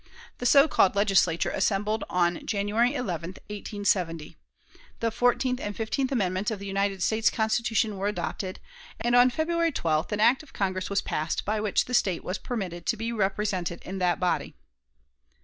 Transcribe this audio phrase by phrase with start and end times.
[0.39, 4.35] The so called Legislature assembled on January 11, 1870.
[4.99, 8.59] The fourteenth and fifteenth amendments of the United States Constitution were adopted,
[8.99, 12.39] and on February 12th an act of Congress was passed by which the State was
[12.39, 14.55] permitted to be represented in that body.